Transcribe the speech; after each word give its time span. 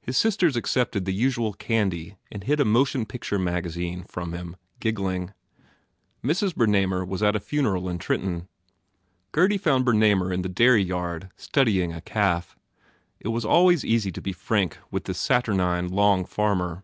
His 0.00 0.16
sisters 0.16 0.56
accepted 0.56 1.04
the 1.04 1.14
usual 1.14 1.52
candy 1.52 2.16
and 2.32 2.42
hid 2.42 2.58
a 2.58 2.64
motion 2.64 3.06
picture 3.06 3.38
magazine 3.38 4.02
from 4.02 4.32
him, 4.32 4.56
giggling. 4.80 5.34
Mrs. 6.20 6.52
Bernamer 6.52 7.06
was 7.06 7.22
at 7.22 7.36
a 7.36 7.38
funeral 7.38 7.88
in 7.88 7.98
Trenton. 7.98 8.48
Gurdy 9.30 9.56
found 9.56 9.86
Bernamer 9.86 10.32
in 10.34 10.42
the 10.42 10.48
dairy 10.48 10.82
yard 10.82 11.30
studying 11.36 11.92
a 11.92 12.00
calf. 12.00 12.58
It 13.20 13.28
was 13.28 13.44
always 13.44 13.84
easy 13.84 14.10
to 14.10 14.20
be 14.20 14.32
frank 14.32 14.78
with 14.90 15.04
the 15.04 15.14
saturnine, 15.14 15.90
long 15.90 16.24
farmer. 16.24 16.82